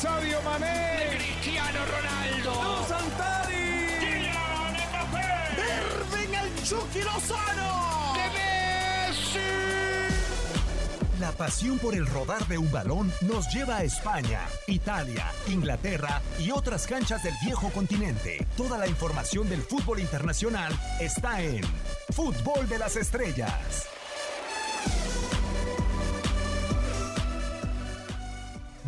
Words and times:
Sadio 0.00 0.40
Mané. 0.40 1.18
Cristiano 1.18 1.78
Ronaldo. 1.84 2.62
¡No 2.62 2.86
Santari. 2.88 3.98
Kylian 4.00 4.72
Mbappé. 4.88 5.28
Irving 5.76 6.34
el 6.36 6.64
Chucky 6.64 7.02
Lozano. 7.02 8.14
De 8.14 8.26
Messi. 9.10 9.40
La 11.20 11.32
pasión 11.32 11.78
por 11.78 11.94
el 11.94 12.06
rodar 12.06 12.46
de 12.48 12.56
un 12.56 12.72
balón 12.72 13.12
nos 13.20 13.52
lleva 13.52 13.76
a 13.76 13.84
España, 13.84 14.40
Italia, 14.66 15.26
Inglaterra 15.48 16.22
y 16.38 16.50
otras 16.50 16.86
canchas 16.86 17.22
del 17.22 17.34
viejo 17.44 17.68
continente. 17.68 18.46
Toda 18.56 18.78
la 18.78 18.88
información 18.88 19.50
del 19.50 19.60
fútbol 19.60 20.00
internacional 20.00 20.72
está 20.98 21.42
en 21.42 21.62
Fútbol 22.08 22.66
de 22.70 22.78
las 22.78 22.96
Estrellas. 22.96 23.99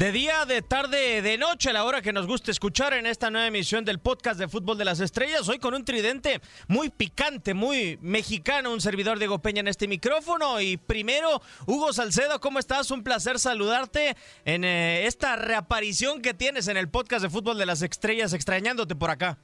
De 0.03 0.11
día, 0.11 0.45
de 0.48 0.62
tarde, 0.62 1.23
de 1.23 1.39
noche, 1.39 1.71
a 1.71 1.73
la 1.73 1.85
hora 1.85 2.03
que 2.03 2.12
nos 2.12 2.27
guste 2.27 2.50
escuchar 2.50 2.93
en 2.93 3.07
esta 3.07 3.31
nueva 3.31 3.46
emisión 3.46 3.85
del 3.85 4.00
podcast 4.00 4.36
de 4.36 4.49
Fútbol 4.49 4.77
de 4.77 4.85
las 4.85 4.99
Estrellas. 4.99 5.49
Hoy 5.49 5.61
con 5.61 5.75
un 5.75 5.85
tridente 5.85 6.40
muy 6.67 6.90
picante, 6.90 7.54
muy 7.54 8.00
mexicano, 8.03 8.72
un 8.72 8.80
servidor 8.80 9.21
Diego 9.21 9.39
Peña 9.39 9.61
en 9.61 9.68
este 9.68 9.86
micrófono. 9.86 10.61
Y 10.61 10.77
primero, 10.77 11.41
Hugo 11.68 11.93
Salcedo, 11.93 12.41
¿cómo 12.41 12.58
estás? 12.58 12.91
Un 12.91 13.04
placer 13.04 13.39
saludarte 13.39 14.17
en 14.44 14.64
eh, 14.64 15.07
esta 15.07 15.36
reaparición 15.36 16.21
que 16.21 16.35
tienes 16.35 16.66
en 16.66 16.79
el 16.79 16.89
podcast 16.89 17.22
de 17.22 17.30
Fútbol 17.30 17.57
de 17.57 17.66
las 17.66 17.82
Estrellas, 17.82 18.32
extrañándote 18.32 18.96
por 18.96 19.11
acá. 19.11 19.39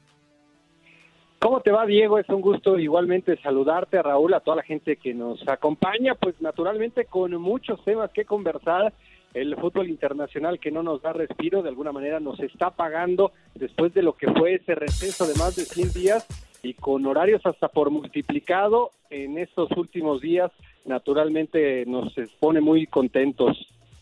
¿Cómo 1.38 1.60
te 1.60 1.70
va, 1.70 1.86
Diego? 1.86 2.18
Es 2.18 2.28
un 2.30 2.40
gusto 2.40 2.80
igualmente 2.80 3.40
saludarte, 3.42 4.02
Raúl, 4.02 4.34
a 4.34 4.40
toda 4.40 4.56
la 4.56 4.64
gente 4.64 4.96
que 4.96 5.14
nos 5.14 5.40
acompaña, 5.46 6.16
pues 6.16 6.34
naturalmente 6.40 7.04
con 7.04 7.32
muchos 7.40 7.80
temas 7.84 8.10
que 8.10 8.24
conversar 8.24 8.92
el 9.40 9.56
fútbol 9.56 9.88
internacional 9.88 10.58
que 10.58 10.70
no 10.70 10.82
nos 10.82 11.02
da 11.02 11.12
respiro, 11.12 11.62
de 11.62 11.68
alguna 11.68 11.92
manera 11.92 12.20
nos 12.20 12.40
está 12.40 12.70
pagando 12.70 13.32
después 13.54 13.94
de 13.94 14.02
lo 14.02 14.14
que 14.14 14.30
fue 14.32 14.54
ese 14.54 14.74
receso 14.74 15.26
de 15.26 15.34
más 15.34 15.56
de 15.56 15.64
100 15.64 15.92
días 15.92 16.26
y 16.62 16.74
con 16.74 17.06
horarios 17.06 17.44
hasta 17.44 17.68
por 17.68 17.90
multiplicado 17.90 18.90
en 19.10 19.38
estos 19.38 19.70
últimos 19.76 20.20
días, 20.20 20.50
naturalmente 20.84 21.84
nos 21.86 22.12
pone 22.40 22.60
muy 22.60 22.86
contentos. 22.86 23.56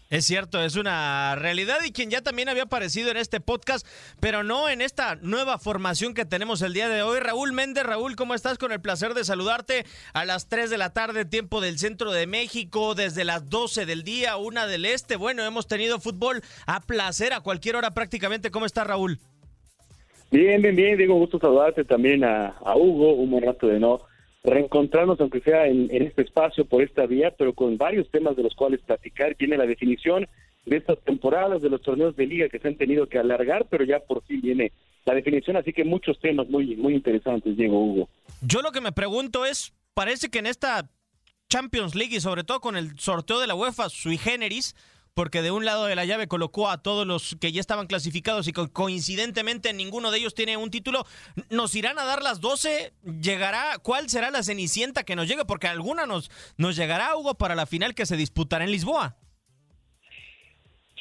Es 0.09 0.25
cierto, 0.25 0.63
es 0.63 0.77
una 0.77 1.35
realidad 1.35 1.79
y 1.85 1.91
quien 1.91 2.11
ya 2.11 2.21
también 2.21 2.49
había 2.49 2.65
aparecido 2.65 3.11
en 3.11 3.17
este 3.17 3.41
podcast, 3.41 3.85
pero 4.21 4.45
no 4.45 4.69
en 4.69 4.81
esta 4.81 5.17
nueva 5.17 5.59
formación 5.59 6.15
que 6.15 6.25
tenemos 6.25 6.63
el 6.63 6.75
día 6.75 6.89
de 6.89 7.03
hoy. 7.03 7.19
Raúl 7.19 7.53
Méndez, 7.53 7.83
Raúl, 7.85 8.15
¿cómo 8.15 8.33
estás? 8.35 8.57
Con 8.57 8.71
el 8.71 8.81
placer 8.81 9.15
de 9.15 9.25
saludarte 9.25 9.85
a 10.13 10.25
las 10.25 10.49
3 10.49 10.71
de 10.71 10.79
la 10.79 10.93
tarde, 10.93 11.25
tiempo 11.25 11.61
del 11.61 11.81
centro 11.81 12.13
de 12.13 12.29
México, 12.29 12.95
desde 12.95 13.25
las 13.25 13.51
12 13.51 13.85
del 13.85 14.05
día, 14.05 14.37
una 14.37 14.69
del 14.69 14.85
este. 14.85 15.17
Bueno, 15.17 15.45
hemos 15.45 15.67
tenido 15.67 15.99
fútbol 15.99 16.41
a 16.67 16.81
placer 16.83 17.33
a 17.33 17.41
cualquier 17.41 17.75
hora 17.75 17.91
prácticamente. 17.91 18.53
¿Cómo 18.53 18.67
está 18.67 18.85
Raúl? 18.85 19.19
Bien, 20.31 20.63
bien, 20.63 20.77
bien, 20.77 20.97
Diego, 20.97 21.15
gusto 21.15 21.41
saludarte 21.41 21.83
también 21.83 22.23
a, 22.23 22.51
a 22.65 22.77
Hugo, 22.77 23.15
un 23.15 23.31
buen 23.33 23.45
rato 23.45 23.67
de 23.67 23.81
no 23.81 24.03
reencontrarnos, 24.47 25.21
aunque 25.21 25.41
sea 25.41 25.67
en, 25.67 25.91
este 25.91 26.23
espacio, 26.23 26.65
por 26.65 26.83
esta 26.83 27.05
vía, 27.07 27.35
pero 27.37 27.53
con 27.53 27.77
varios 27.77 28.09
temas 28.11 28.37
de 28.37 28.45
los 28.45 28.55
cuales 28.55 28.81
platicar. 28.81 29.37
Viene 29.37 29.57
la 29.57 29.67
definición 29.67 30.27
de 30.65 30.77
estas 30.77 30.99
temporadas, 31.01 31.61
de 31.61 31.69
los 31.69 31.83
torneos 31.83 32.17
de 32.17 32.27
liga 32.27 32.49
que 32.49 32.59
se 32.59 32.69
han 32.69 32.77
tenido 32.77 33.09
que 33.09 33.19
alargar, 33.19 33.67
pero 33.69 33.85
ya 33.85 33.99
por 34.01 34.23
fin 34.25 34.41
viene 34.41 34.73
la 35.05 35.15
definición, 35.15 35.57
así 35.57 35.73
que 35.73 35.85
muchos 35.85 36.19
temas 36.21 36.49
muy, 36.49 36.77
muy 36.77 36.95
interesantes, 36.95 37.57
Diego 37.57 37.79
Hugo. 37.79 38.09
Yo 38.41 38.63
lo 38.63 38.73
que 38.73 38.81
me 38.81 38.93
pregunto 38.93 39.45
es, 39.45 39.73
parece 39.95 40.31
que 40.31 40.39
en 40.39 40.47
esta 40.47 40.91
Champions 41.49 41.95
League 41.95 42.17
y 42.17 42.21
sobre 42.21 42.45
todo 42.45 42.61
con 42.61 42.77
el 42.77 42.99
sorteo 42.99 43.41
de 43.41 43.47
la 43.47 43.55
UEFA 43.55 43.89
sui 43.89 44.19
generis, 44.19 44.75
porque 45.17 45.41
de 45.41 45.51
un 45.51 45.65
lado 45.65 45.87
de 45.87 45.97
la 45.97 46.05
llave 46.05 46.29
colocó 46.29 46.69
a 46.69 46.83
todos 46.83 47.07
los 47.07 47.37
que 47.41 47.51
ya 47.51 47.59
estaban 47.59 47.87
clasificados 47.87 48.49
y 48.49 48.53
co 48.53 48.69
coincidentemente 48.71 49.73
ninguno 49.73 50.11
de 50.11 50.19
ellos 50.19 50.35
tiene 50.35 50.59
un 50.59 50.71
título. 50.71 51.05
¿Nos 51.49 51.75
irán 51.75 51.99
a 51.99 52.05
dar 52.05 52.23
las 52.23 52.43
12? 52.43 52.93
¿Llegará? 53.23 53.79
¿Cuál 53.83 54.11
será 54.11 54.31
la 54.31 54.43
cenicienta 54.43 55.05
que 55.05 55.17
nos 55.17 55.27
llegue? 55.27 55.47
Porque 55.47 55.69
alguna 55.69 56.05
nos, 56.05 56.31
nos 56.59 56.77
llegará, 56.77 57.17
Hugo, 57.17 57.33
para 57.33 57.55
la 57.55 57.65
final 57.65 57.95
que 57.95 58.05
se 58.05 58.19
disputará 58.19 58.65
en 58.65 58.71
Lisboa. 58.71 59.17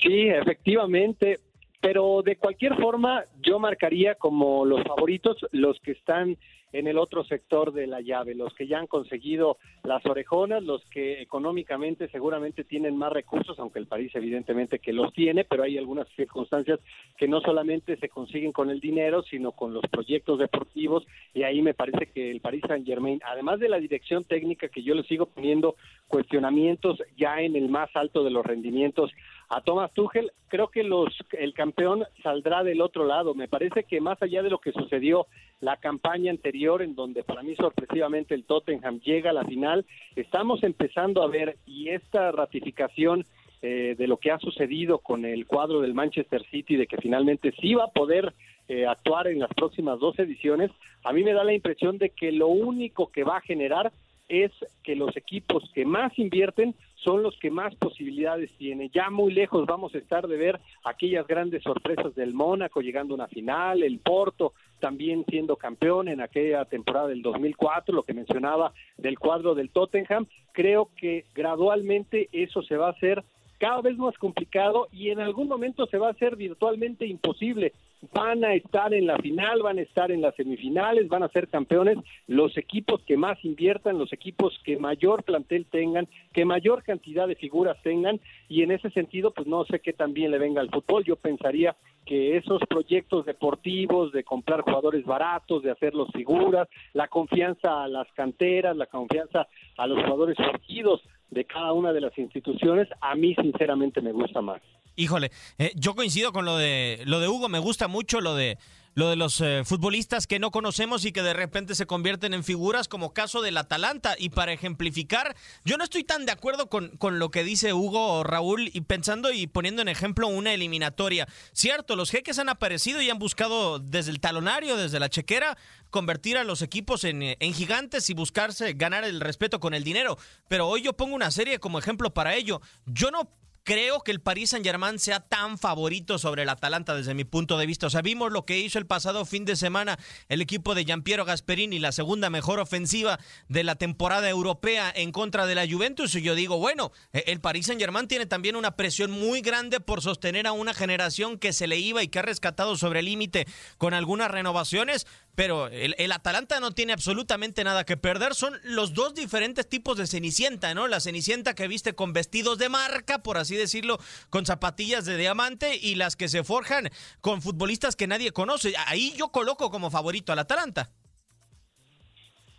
Sí, 0.01 0.29
efectivamente. 0.29 1.41
Pero 1.81 2.21
de 2.23 2.37
cualquier 2.37 2.73
forma, 2.77 3.25
yo 3.41 3.59
marcaría 3.59 4.15
como 4.15 4.63
los 4.63 4.81
favoritos 4.83 5.45
los 5.51 5.77
que 5.81 5.91
están 5.91 6.37
en 6.79 6.87
el 6.87 6.97
otro 6.97 7.23
sector 7.23 7.71
de 7.71 7.87
la 7.87 8.01
llave, 8.01 8.35
los 8.35 8.53
que 8.53 8.67
ya 8.67 8.79
han 8.79 8.87
conseguido 8.87 9.57
las 9.83 10.05
orejonas, 10.05 10.63
los 10.63 10.83
que 10.85 11.21
económicamente 11.21 12.09
seguramente 12.09 12.63
tienen 12.63 12.97
más 12.97 13.13
recursos, 13.13 13.57
aunque 13.59 13.79
el 13.79 13.87
París 13.87 14.11
evidentemente 14.13 14.79
que 14.79 14.91
los 14.91 15.13
tiene, 15.13 15.45
pero 15.45 15.63
hay 15.63 15.77
algunas 15.77 16.07
circunstancias 16.15 16.79
que 17.17 17.27
no 17.27 17.39
solamente 17.41 17.97
se 17.97 18.09
consiguen 18.09 18.51
con 18.51 18.69
el 18.69 18.79
dinero, 18.79 19.23
sino 19.23 19.53
con 19.53 19.73
los 19.73 19.83
proyectos 19.89 20.39
deportivos, 20.39 21.05
y 21.33 21.43
ahí 21.43 21.61
me 21.61 21.73
parece 21.73 22.07
que 22.07 22.29
el 22.29 22.41
París 22.41 22.63
Saint 22.67 22.85
Germain, 22.85 23.21
además 23.25 23.59
de 23.59 23.69
la 23.69 23.79
dirección 23.79 24.23
técnica 24.23 24.67
que 24.67 24.83
yo 24.83 24.95
le 24.95 25.03
sigo 25.03 25.27
poniendo 25.27 25.75
cuestionamientos 26.07 27.01
ya 27.17 27.41
en 27.41 27.55
el 27.55 27.69
más 27.69 27.89
alto 27.95 28.23
de 28.23 28.31
los 28.31 28.45
rendimientos 28.45 29.11
a 29.49 29.61
Thomas 29.61 29.93
Tuchel, 29.93 30.31
creo 30.47 30.69
que 30.69 30.83
los 30.83 31.13
el 31.33 31.53
campeón 31.53 32.05
saldrá 32.23 32.63
del 32.63 32.81
otro 32.81 33.05
lado. 33.05 33.33
Me 33.33 33.47
parece 33.47 33.83
que 33.83 34.01
más 34.01 34.21
allá 34.21 34.41
de 34.43 34.49
lo 34.49 34.59
que 34.59 34.71
sucedió 34.71 35.27
la 35.61 35.77
campaña 35.77 36.31
anterior, 36.31 36.81
en 36.81 36.95
donde 36.95 37.23
para 37.23 37.43
mí 37.43 37.55
sorpresivamente 37.55 38.35
el 38.35 38.45
Tottenham 38.45 38.99
llega 38.99 39.29
a 39.29 39.33
la 39.33 39.45
final, 39.45 39.85
estamos 40.15 40.63
empezando 40.63 41.23
a 41.23 41.27
ver 41.27 41.57
y 41.65 41.89
esta 41.89 42.31
ratificación 42.31 43.25
eh, 43.61 43.95
de 43.97 44.07
lo 44.07 44.17
que 44.17 44.31
ha 44.31 44.39
sucedido 44.39 44.99
con 44.99 45.25
el 45.25 45.47
cuadro 45.47 45.81
del 45.81 45.93
Manchester 45.93 46.43
City, 46.51 46.75
de 46.75 46.87
que 46.87 46.97
finalmente 46.97 47.53
sí 47.59 47.73
va 47.73 47.85
a 47.85 47.91
poder 47.91 48.33
eh, 48.67 48.85
actuar 48.85 49.27
en 49.27 49.39
las 49.39 49.49
próximas 49.53 49.99
dos 49.99 50.17
ediciones, 50.19 50.71
a 51.03 51.13
mí 51.13 51.23
me 51.23 51.33
da 51.33 51.43
la 51.43 51.53
impresión 51.53 51.97
de 51.97 52.09
que 52.09 52.31
lo 52.31 52.47
único 52.47 53.11
que 53.11 53.23
va 53.23 53.37
a 53.37 53.41
generar 53.41 53.91
es 54.27 54.51
que 54.83 54.95
los 54.95 55.15
equipos 55.15 55.69
que 55.73 55.85
más 55.85 56.17
invierten 56.17 56.73
son 57.05 57.21
los 57.21 57.37
que 57.37 57.51
más 57.51 57.73
posibilidades 57.75 58.49
tienen. 58.57 58.89
Ya 58.89 59.11
muy 59.11 59.31
lejos 59.31 59.65
vamos 59.67 59.93
a 59.93 59.99
estar 59.99 60.27
de 60.27 60.35
ver 60.35 60.59
aquellas 60.83 61.25
grandes 61.27 61.61
sorpresas 61.61 62.15
del 62.15 62.33
Mónaco 62.33 62.81
llegando 62.81 63.13
a 63.13 63.15
una 63.15 63.27
final, 63.27 63.83
el 63.83 63.99
Porto 63.99 64.53
también 64.79 65.23
siendo 65.29 65.55
campeón 65.55 66.09
en 66.09 66.19
aquella 66.19 66.65
temporada 66.65 67.07
del 67.07 67.21
2004, 67.21 67.95
lo 67.95 68.03
que 68.03 68.13
mencionaba 68.13 68.73
del 68.97 69.17
cuadro 69.17 69.55
del 69.55 69.69
Tottenham. 69.69 70.25
Creo 70.51 70.89
que 70.97 71.25
gradualmente 71.33 72.27
eso 72.31 72.61
se 72.63 72.75
va 72.75 72.87
a 72.87 72.91
hacer 72.91 73.23
cada 73.59 73.81
vez 73.81 73.97
más 73.97 74.17
complicado 74.17 74.87
y 74.91 75.11
en 75.11 75.19
algún 75.19 75.47
momento 75.47 75.85
se 75.85 75.97
va 75.97 76.07
a 76.07 76.11
hacer 76.11 76.35
virtualmente 76.35 77.05
imposible. 77.05 77.71
Van 78.13 78.43
a 78.43 78.53
estar 78.53 78.93
en 78.93 79.07
la 79.07 79.17
final, 79.17 79.61
van 79.61 79.79
a 79.79 79.81
estar 79.81 80.11
en 80.11 80.21
las 80.21 80.35
semifinales, 80.35 81.07
van 81.07 81.23
a 81.23 81.29
ser 81.29 81.47
campeones 81.47 81.97
los 82.27 82.57
equipos 82.57 83.01
que 83.03 83.17
más 83.17 83.43
inviertan, 83.43 83.97
los 83.97 84.11
equipos 84.13 84.57
que 84.63 84.77
mayor 84.77 85.23
plantel 85.23 85.65
tengan, 85.65 86.07
que 86.33 86.45
mayor 86.45 86.83
cantidad 86.83 87.27
de 87.27 87.35
figuras 87.35 87.81
tengan 87.83 88.19
y 88.49 88.63
en 88.63 88.71
ese 88.71 88.89
sentido 88.91 89.31
pues 89.31 89.47
no 89.47 89.65
sé 89.65 89.79
qué 89.79 89.93
también 89.93 90.31
le 90.31 90.37
venga 90.37 90.61
al 90.61 90.69
fútbol. 90.69 91.03
Yo 91.03 91.15
pensaría 91.15 91.75
que 92.05 92.37
esos 92.37 92.61
proyectos 92.69 93.25
deportivos 93.25 94.11
de 94.11 94.23
comprar 94.23 94.61
jugadores 94.61 95.05
baratos, 95.05 95.63
de 95.63 95.71
hacerlos 95.71 96.09
figuras, 96.13 96.67
la 96.93 97.07
confianza 97.07 97.83
a 97.83 97.87
las 97.87 98.11
canteras, 98.13 98.77
la 98.77 98.85
confianza 98.85 99.47
a 99.77 99.87
los 99.87 100.03
jugadores 100.03 100.37
surgidos 100.37 101.01
de 101.31 101.45
cada 101.45 101.73
una 101.73 101.91
de 101.91 102.01
las 102.01 102.17
instituciones, 102.17 102.87
a 103.01 103.15
mí 103.15 103.35
sinceramente 103.35 104.01
me 104.01 104.11
gusta 104.11 104.41
más. 104.41 104.61
Híjole, 104.95 105.31
eh, 105.57 105.71
yo 105.75 105.95
coincido 105.95 106.31
con 106.31 106.45
lo 106.45 106.57
de 106.57 107.01
lo 107.05 107.19
de 107.19 107.27
Hugo, 107.27 107.49
me 107.49 107.59
gusta 107.59 107.87
mucho 107.87 108.21
lo 108.21 108.35
de 108.35 108.57
lo 108.95 109.09
de 109.09 109.17
los 109.17 109.41
eh, 109.41 109.63
futbolistas 109.65 110.25
que 110.25 110.39
no 110.39 110.51
conocemos 110.51 111.03
y 111.03 111.11
que 111.11 111.21
de 111.21 111.33
repente 111.33 111.75
se 111.75 111.85
convierten 111.85 112.33
en 112.33 112.45
figuras 112.45 112.87
como 112.87 113.13
caso 113.13 113.41
del 113.41 113.57
Atalanta. 113.57 114.15
Y 114.17 114.29
para 114.29 114.53
ejemplificar, 114.53 115.35
yo 115.65 115.77
no 115.77 115.83
estoy 115.83 116.05
tan 116.05 116.25
de 116.25 116.31
acuerdo 116.31 116.69
con, 116.69 116.95
con 116.97 117.19
lo 117.19 117.29
que 117.29 117.43
dice 117.43 117.73
Hugo 117.73 118.13
o 118.13 118.23
Raúl 118.23 118.71
y 118.73 118.81
pensando 118.81 119.31
y 119.31 119.47
poniendo 119.47 119.81
en 119.81 119.89
ejemplo 119.89 120.29
una 120.29 120.53
eliminatoria. 120.53 121.27
Cierto, 121.51 121.97
los 121.97 122.09
jeques 122.09 122.39
han 122.39 122.47
aparecido 122.47 123.01
y 123.01 123.09
han 123.09 123.19
buscado 123.19 123.79
desde 123.79 124.11
el 124.11 124.21
talonario, 124.21 124.77
desde 124.77 125.01
la 125.01 125.09
chequera, 125.09 125.57
convertir 125.89 126.37
a 126.37 126.45
los 126.45 126.61
equipos 126.61 127.03
en, 127.03 127.21
en 127.21 127.53
gigantes 127.53 128.09
y 128.09 128.13
buscarse 128.13 128.73
ganar 128.73 129.03
el 129.03 129.19
respeto 129.19 129.59
con 129.59 129.73
el 129.73 129.83
dinero. 129.83 130.17
Pero 130.47 130.69
hoy 130.69 130.81
yo 130.81 130.93
pongo 130.93 131.15
una 131.15 131.31
serie 131.31 131.59
como 131.59 131.79
ejemplo 131.79 132.13
para 132.13 132.35
ello. 132.35 132.61
Yo 132.85 133.11
no 133.11 133.29
creo 133.65 134.01
que 134.01 134.11
el 134.11 134.21
Paris 134.21 134.51
Saint 134.51 134.65
Germain 134.65 134.99
sea 134.99 135.19
tan 135.19 135.57
favorito 135.57 136.17
sobre 136.19 136.43
el 136.43 136.49
Atalanta 136.49 136.95
desde 136.95 137.15
mi 137.15 137.25
punto 137.25 137.57
de 137.57 137.65
vista. 137.65 137.87
O 137.87 137.89
sea, 137.89 138.01
vimos 138.01 138.31
lo 138.31 138.45
que 138.45 138.59
hizo 138.59 138.79
el 138.79 138.85
pasado 138.85 139.25
fin 139.25 139.43
de 139.43 139.55
semana 139.55 139.97
el 140.29 140.41
equipo 140.41 140.75
de 140.75 140.85
Giampiero 140.85 141.25
Gasperini, 141.25 141.79
la 141.79 141.91
segunda 141.91 142.29
mejor 142.29 142.59
ofensiva 142.59 143.19
de 143.49 143.63
la 143.63 143.75
temporada 143.75 144.29
europea 144.29 144.93
en 144.95 145.11
contra 145.11 145.47
de 145.47 145.55
la 145.55 145.67
Juventus. 145.67 146.13
Y 146.15 146.21
yo 146.21 146.35
digo, 146.35 146.59
bueno, 146.59 146.91
el 147.11 147.41
Paris 147.41 147.65
Saint 147.65 147.81
Germain 147.81 148.07
tiene 148.07 148.27
también 148.27 148.55
una 148.55 148.75
presión 148.75 149.09
muy 149.09 149.41
grande 149.41 149.79
por 149.79 150.01
sostener 150.01 150.45
a 150.45 150.51
una 150.51 150.75
generación 150.75 151.39
que 151.39 151.51
se 151.51 151.65
le 151.65 151.77
iba 151.77 152.03
y 152.03 152.07
que 152.07 152.19
ha 152.19 152.21
rescatado 152.21 152.77
sobre 152.77 152.99
el 152.99 153.05
límite 153.05 153.47
con 153.79 153.95
algunas 153.95 154.29
renovaciones. 154.29 155.07
Pero 155.35 155.67
el, 155.67 155.95
el, 155.97 156.11
Atalanta 156.11 156.59
no 156.59 156.71
tiene 156.71 156.93
absolutamente 156.93 157.63
nada 157.63 157.83
que 157.83 157.97
perder. 157.97 158.33
Son 158.33 158.53
los 158.63 158.93
dos 158.93 159.13
diferentes 159.13 159.67
tipos 159.67 159.97
de 159.97 160.07
Cenicienta, 160.07 160.73
¿no? 160.73 160.87
La 160.87 160.99
Cenicienta 160.99 161.53
que 161.53 161.67
viste 161.67 161.93
con 161.93 162.13
vestidos 162.13 162.57
de 162.57 162.69
marca, 162.69 163.19
por 163.19 163.37
así 163.37 163.55
decirlo, 163.55 163.97
con 164.29 164.45
zapatillas 164.45 165.05
de 165.05 165.17
diamante 165.17 165.77
y 165.81 165.95
las 165.95 166.15
que 166.15 166.29
se 166.29 166.43
forjan 166.43 166.89
con 167.21 167.41
futbolistas 167.41 167.95
que 167.95 168.07
nadie 168.07 168.31
conoce. 168.31 168.73
Ahí 168.87 169.13
yo 169.17 169.29
coloco 169.29 169.69
como 169.69 169.91
favorito 169.91 170.31
al 170.31 170.39
Atalanta. 170.39 170.89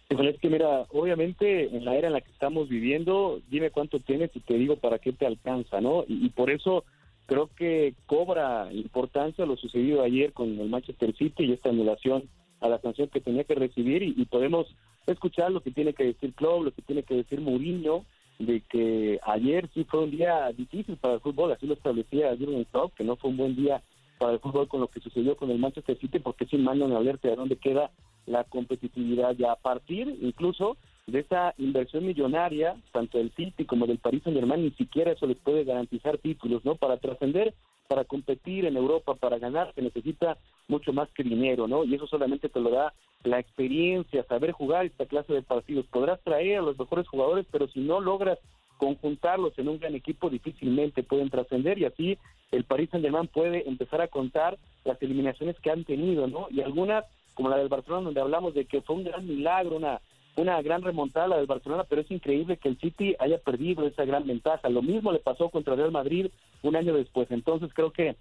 Es 0.09 0.39
que 0.39 0.49
mira, 0.49 0.83
obviamente 0.91 1.65
en 1.65 1.85
la 1.85 1.97
era 1.97 2.07
en 2.07 2.13
la 2.13 2.21
que 2.21 2.31
estamos 2.31 2.69
viviendo, 2.69 3.41
dime 3.49 3.71
cuánto 3.73 3.99
tienes 3.99 4.31
y 4.35 4.41
te 4.41 4.55
digo 4.55 4.77
para 4.77 5.01
qué 5.01 5.13
te 5.13 5.27
alcanza, 5.27 5.81
¿no? 5.81 6.05
Y, 6.07 6.27
y 6.27 6.29
por 6.29 6.51
eso 6.51 6.85
creo 7.27 7.51
que 7.57 7.95
cobra 8.07 8.73
importancia 8.73 9.45
lo 9.47 9.57
sucedido 9.57 10.03
ayer 10.03 10.33
con 10.33 10.61
el 10.61 10.69
Manchester 10.69 11.15
City 11.17 11.45
y 11.45 11.53
esta 11.53 11.71
anulación 11.71 12.29
a 12.67 12.71
la 12.71 12.81
sanción 12.81 13.09
que 13.09 13.21
tenía 13.21 13.45
que 13.45 13.55
recibir 13.55 14.03
y, 14.03 14.25
podemos 14.27 14.67
escuchar 15.07 15.51
lo 15.51 15.61
que 15.61 15.71
tiene 15.71 15.95
que 15.95 16.05
decir 16.05 16.35
Klopp, 16.35 16.65
lo 16.65 16.71
que 16.73 16.83
tiene 16.83 17.03
que 17.03 17.15
decir 17.15 17.41
Mourinho, 17.41 18.05
de 18.39 18.61
que 18.61 19.19
ayer 19.25 19.69
sí 19.73 19.85
fue 19.85 20.05
un 20.05 20.11
día 20.11 20.53
difícil 20.53 20.97
para 20.97 21.15
el 21.15 21.21
fútbol, 21.21 21.53
así 21.53 21.67
lo 21.67 21.75
establecía 21.75 22.37
Jürgen 22.37 22.65
Klopp, 22.65 22.95
que 22.95 23.05
no 23.05 23.17
fue 23.17 23.31
un 23.31 23.37
buen 23.37 23.57
día 23.57 23.83
para 24.19 24.33
el 24.33 24.41
fútbol 24.41 24.69
con 24.69 24.81
lo 24.81 24.89
que 24.89 25.01
sucedió 25.01 25.37
con 25.37 25.51
el 25.51 25.59
Manchester 25.59 25.99
City, 25.99 26.19
porque 26.19 26.47
sí 26.47 26.57
mandan 26.59 26.93
alerta 26.93 27.29
de 27.29 27.37
dónde 27.37 27.57
queda 27.57 27.91
la 28.27 28.45
competitividad 28.45 29.37
ya 29.37 29.53
a 29.53 29.57
partir 29.57 30.19
incluso 30.21 30.77
de 31.07 31.21
esa 31.21 31.55
inversión 31.59 32.05
millonaria, 32.05 32.77
tanto 32.93 33.19
del 33.19 33.33
City 33.37 33.65
como 33.65 33.87
del 33.87 33.99
Paris 33.99 34.23
Saint 34.25 34.39
Germain, 34.39 34.65
ni 34.65 34.73
siquiera 34.73 35.13
eso 35.13 35.27
les 35.27 35.39
puede 35.39 35.65
garantizar 35.65 36.19
títulos, 36.19 36.65
¿no? 36.65 36.75
Para 36.75 36.97
trascender, 36.97 37.55
para 37.87 38.05
competir 38.05 38.65
en 38.67 38.77
Europa, 38.77 39.15
para 39.15 39.39
ganar, 39.39 39.73
se 39.75 39.83
necesita 39.83 40.39
mucho 40.69 40.93
más 40.93 41.09
que 41.13 41.23
dinero, 41.23 41.67
¿no? 41.69 41.85
Y 41.85 41.95
eso 41.95 42.07
solamente 42.07 42.49
te 42.49 42.61
lo 42.61 42.71
da 42.71 42.93
la 43.25 43.39
experiencia, 43.39 44.25
saber 44.25 44.53
jugar 44.53 44.87
esta 44.87 45.07
clase 45.07 45.33
de 45.33 45.43
partidos. 45.43 45.87
Podrás 45.87 46.21
traer 46.23 46.59
a 46.59 46.63
los 46.63 46.79
mejores 46.79 47.09
jugadores, 47.09 47.47
pero 47.51 47.69
si 47.69 47.81
no 47.81 48.01
logras 48.01 48.39
conjuntarlos 48.77 49.59
en 49.59 49.69
un 49.69 49.79
gran 49.79 49.95
equipo, 49.95 50.31
difícilmente 50.31 51.03
pueden 51.03 51.31
trascender 51.31 51.79
y 51.79 51.87
así 51.87 52.19
el 52.53 52.65
Paris 52.65 52.91
Saint-Germain 52.91 53.29
puede 53.29 53.69
empezar 53.69 54.01
a 54.01 54.09
contar 54.09 54.59
las 54.85 55.01
eliminaciones 55.03 55.59
que 55.61 55.71
han 55.71 55.85
tenido, 55.85 56.27
¿no? 56.27 56.49
Y 56.51 56.61
algunas, 56.61 57.05
como 57.35 57.49
la 57.49 57.57
del 57.57 57.69
Barcelona, 57.69 58.05
donde 58.05 58.21
hablamos 58.21 58.55
de 58.55 58.67
que 58.67 58.83
fue 58.83 58.97
un 58.97 59.05
gran 59.05 59.27
milagro, 59.27 59.77
una 59.77 60.01
una 60.37 60.61
gran 60.63 60.83
remontada 60.83 61.29
la 61.29 61.37
del 61.39 61.47
Barcelona, 61.47 61.85
pero 61.89 62.03
es 62.03 62.11
increíble 62.11 62.59
que 62.59 62.69
el 62.69 62.79
City 62.79 63.17
haya 63.19 63.39
perdido 63.39 63.87
esa 63.87 64.05
gran 64.05 64.27
ventaja. 64.27 64.69
Lo 64.69 64.83
mismo 64.83 65.11
le 65.11 65.19
pasó 65.19 65.49
contra 65.49 65.75
Real 65.75 65.91
Madrid 65.91 66.27
un 66.63 66.77
año 66.77 66.95
después. 66.95 67.31
Entonces 67.31 67.71
creo 67.75 67.91
que 67.91 68.17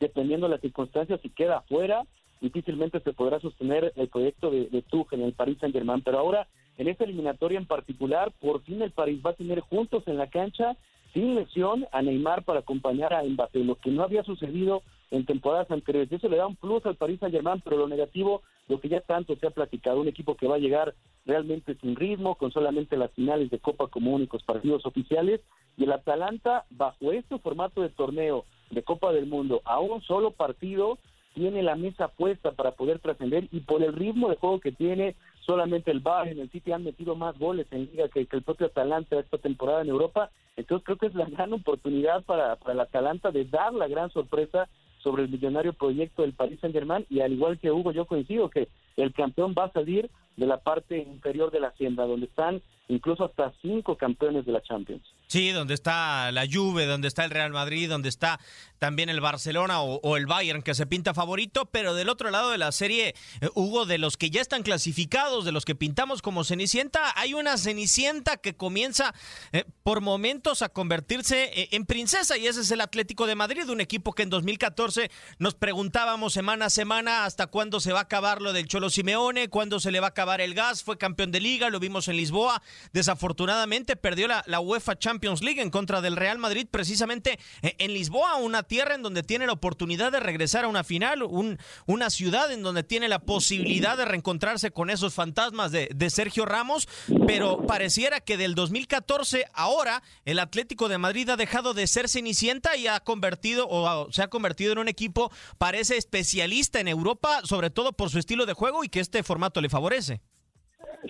dependiendo 0.00 0.46
de 0.46 0.52
las 0.52 0.60
circunstancias, 0.60 1.20
si 1.22 1.30
queda 1.30 1.58
afuera, 1.58 2.02
difícilmente 2.40 3.00
se 3.00 3.12
podrá 3.12 3.40
sostener 3.40 3.92
el 3.96 4.08
proyecto 4.08 4.50
de, 4.50 4.66
de 4.66 4.82
Tuchel 4.82 5.20
en 5.20 5.26
el 5.26 5.32
Paris 5.32 5.58
Saint 5.60 5.74
Germain. 5.74 6.02
Pero 6.02 6.18
ahora, 6.18 6.48
en 6.76 6.88
esta 6.88 7.04
eliminatoria 7.04 7.58
en 7.58 7.66
particular, 7.66 8.32
por 8.40 8.62
fin 8.62 8.82
el 8.82 8.90
París 8.90 9.20
va 9.24 9.30
a 9.30 9.34
tener 9.34 9.60
juntos 9.60 10.02
en 10.06 10.18
la 10.18 10.28
cancha, 10.28 10.76
sin 11.14 11.36
lesión, 11.36 11.86
a 11.92 12.02
Neymar 12.02 12.42
para 12.42 12.60
acompañar 12.60 13.14
a 13.14 13.22
Mbappé, 13.22 13.60
lo 13.60 13.76
que 13.76 13.90
no 13.90 14.02
había 14.02 14.24
sucedido 14.24 14.82
en 15.10 15.24
temporadas 15.24 15.70
anteriores. 15.70 16.10
Eso 16.12 16.28
le 16.28 16.36
da 16.36 16.46
un 16.46 16.56
plus 16.56 16.84
al 16.84 16.96
Paris 16.96 17.20
Saint 17.20 17.32
Germain, 17.32 17.62
pero 17.64 17.76
lo 17.76 17.88
negativo, 17.88 18.42
lo 18.68 18.80
que 18.80 18.88
ya 18.88 19.00
tanto 19.00 19.36
se 19.36 19.46
ha 19.46 19.50
platicado, 19.50 20.00
un 20.00 20.08
equipo 20.08 20.36
que 20.36 20.48
va 20.48 20.56
a 20.56 20.58
llegar 20.58 20.94
realmente 21.24 21.76
sin 21.76 21.94
ritmo, 21.94 22.34
con 22.34 22.52
solamente 22.52 22.96
las 22.96 23.12
finales 23.12 23.48
de 23.48 23.60
Copa 23.60 23.86
como 23.86 24.12
únicos 24.12 24.42
partidos 24.42 24.84
oficiales, 24.84 25.40
y 25.76 25.84
el 25.84 25.92
Atalanta, 25.92 26.64
bajo 26.70 27.12
este 27.12 27.38
formato 27.38 27.80
de 27.80 27.90
torneo 27.90 28.44
de 28.70 28.82
Copa 28.82 29.12
del 29.12 29.26
Mundo, 29.26 29.62
a 29.64 29.78
un 29.78 30.02
solo 30.02 30.32
partido, 30.32 30.98
tiene 31.34 31.62
la 31.62 31.76
mesa 31.76 32.08
puesta 32.08 32.52
para 32.52 32.72
poder 32.72 33.00
trascender 33.00 33.48
y 33.50 33.60
por 33.60 33.82
el 33.82 33.92
ritmo 33.92 34.30
de 34.30 34.36
juego 34.36 34.60
que 34.60 34.72
tiene, 34.72 35.16
solamente 35.44 35.90
el 35.90 36.00
Bayern, 36.00 36.40
el 36.40 36.50
City 36.50 36.72
han 36.72 36.84
metido 36.84 37.16
más 37.16 37.38
goles 37.38 37.66
en 37.70 37.86
liga 37.86 38.08
que, 38.08 38.24
que, 38.26 38.36
el 38.36 38.42
propio 38.42 38.68
Atalanta 38.68 39.18
esta 39.18 39.38
temporada 39.38 39.82
en 39.82 39.88
Europa, 39.88 40.30
entonces 40.56 40.84
creo 40.84 40.96
que 40.96 41.06
es 41.06 41.14
la 41.14 41.26
gran 41.26 41.52
oportunidad 41.52 42.22
para, 42.24 42.56
para 42.56 42.72
el 42.72 42.80
Atalanta 42.80 43.30
de 43.30 43.44
dar 43.44 43.74
la 43.74 43.88
gran 43.88 44.10
sorpresa 44.10 44.68
sobre 45.02 45.24
el 45.24 45.28
millonario 45.28 45.72
proyecto 45.74 46.22
del 46.22 46.32
Paris 46.32 46.60
Saint 46.60 46.74
Germain 46.74 47.04
y 47.10 47.20
al 47.20 47.32
igual 47.32 47.58
que 47.58 47.70
Hugo 47.70 47.92
yo 47.92 48.06
coincido 48.06 48.48
que 48.48 48.68
el 48.96 49.12
campeón 49.12 49.54
va 49.56 49.64
a 49.64 49.72
salir 49.72 50.10
de 50.36 50.46
la 50.46 50.58
parte 50.58 50.98
inferior 50.98 51.50
de 51.50 51.60
la 51.60 51.68
hacienda 51.68 52.06
donde 52.06 52.26
están 52.26 52.62
incluso 52.88 53.24
hasta 53.24 53.52
cinco 53.62 53.96
campeones 53.96 54.44
de 54.44 54.52
la 54.52 54.62
Champions. 54.62 55.02
Sí, 55.26 55.50
donde 55.50 55.74
está 55.74 56.30
la 56.32 56.46
Juve, 56.50 56.86
donde 56.86 57.08
está 57.08 57.24
el 57.24 57.30
Real 57.30 57.50
Madrid, 57.50 57.88
donde 57.88 58.08
está 58.08 58.38
también 58.78 59.08
el 59.08 59.22
Barcelona 59.22 59.80
o, 59.80 60.16
el 60.18 60.26
Bayern 60.26 60.62
que 60.62 60.74
se 60.74 60.86
pinta 60.86 61.14
favorito, 61.14 61.64
pero 61.64 61.94
del 61.94 62.10
otro 62.10 62.30
lado 62.30 62.50
de 62.50 62.58
la 62.58 62.70
serie, 62.72 63.14
eh, 63.40 63.48
Hugo, 63.54 63.86
de 63.86 63.96
los 63.96 64.18
que 64.18 64.28
ya 64.28 64.42
están 64.42 64.62
clasificados, 64.62 65.46
de 65.46 65.52
los 65.52 65.64
que 65.64 65.74
pintamos 65.74 66.20
como 66.20 66.44
Cenicienta, 66.44 67.18
hay 67.18 67.32
una 67.32 67.56
Cenicienta 67.56 68.36
que 68.36 68.54
comienza 68.54 69.14
eh, 69.52 69.64
por 69.82 70.02
momentos 70.02 70.60
a 70.60 70.68
convertirse 70.68 71.44
eh, 71.58 71.68
en 71.72 71.86
princesa 71.86 72.36
y 72.36 72.46
ese 72.46 72.60
es 72.60 72.70
el 72.70 72.82
Atlético 72.82 73.26
de 73.26 73.34
Madrid, 73.34 73.68
un 73.70 73.80
equipo 73.80 74.12
que 74.12 74.24
en 74.24 74.30
2014 74.30 75.10
nos 75.38 75.54
preguntábamos 75.54 76.34
semana 76.34 76.66
a 76.66 76.70
semana 76.70 77.24
hasta 77.24 77.46
cuándo 77.46 77.80
se 77.80 77.92
va 77.92 78.00
a 78.00 78.02
acabar 78.02 78.42
lo 78.42 78.52
del 78.52 78.68
Cholo 78.68 78.83
Simeone, 78.90 79.48
cuándo 79.48 79.80
se 79.80 79.90
le 79.90 80.00
va 80.00 80.08
a 80.08 80.10
acabar 80.10 80.40
el 80.40 80.54
gas, 80.54 80.82
fue 80.82 80.98
campeón 80.98 81.32
de 81.32 81.40
liga, 81.40 81.70
lo 81.70 81.80
vimos 81.80 82.08
en 82.08 82.16
Lisboa, 82.16 82.62
desafortunadamente 82.92 83.96
perdió 83.96 84.28
la, 84.28 84.42
la 84.46 84.60
UEFA 84.60 84.98
Champions 84.98 85.42
League 85.42 85.60
en 85.60 85.70
contra 85.70 86.00
del 86.00 86.16
Real 86.16 86.38
Madrid 86.38 86.66
precisamente 86.70 87.38
en 87.62 87.92
Lisboa, 87.92 88.36
una 88.36 88.62
tierra 88.62 88.94
en 88.94 89.02
donde 89.02 89.22
tiene 89.22 89.46
la 89.46 89.52
oportunidad 89.52 90.12
de 90.12 90.20
regresar 90.20 90.64
a 90.64 90.68
una 90.68 90.84
final, 90.84 91.22
un, 91.22 91.58
una 91.86 92.10
ciudad 92.10 92.50
en 92.52 92.62
donde 92.62 92.82
tiene 92.82 93.08
la 93.08 93.20
posibilidad 93.20 93.96
de 93.96 94.04
reencontrarse 94.04 94.70
con 94.70 94.90
esos 94.90 95.14
fantasmas 95.14 95.72
de, 95.72 95.88
de, 95.94 96.10
Sergio 96.10 96.44
Ramos, 96.44 96.88
pero 97.26 97.66
pareciera 97.66 98.20
que 98.20 98.36
del 98.36 98.54
2014 98.54 99.46
ahora 99.52 100.02
el 100.24 100.38
Atlético 100.38 100.88
de 100.88 100.98
Madrid 100.98 101.28
ha 101.30 101.36
dejado 101.36 101.74
de 101.74 101.86
ser 101.86 102.08
cenicienta 102.08 102.76
y 102.76 102.86
ha 102.86 103.00
convertido 103.00 103.66
o 103.68 104.12
se 104.12 104.22
ha 104.22 104.28
convertido 104.28 104.72
en 104.72 104.78
un 104.78 104.88
equipo 104.88 105.30
parece 105.58 105.96
especialista 105.96 106.80
en 106.80 106.88
Europa, 106.88 107.40
sobre 107.44 107.70
todo 107.70 107.92
por 107.92 108.10
su 108.10 108.18
estilo 108.18 108.46
de 108.46 108.52
juego 108.52 108.73
y 108.82 108.88
que 108.88 109.00
este 109.00 109.22
formato 109.22 109.60
le 109.60 109.68
favorece. 109.68 110.20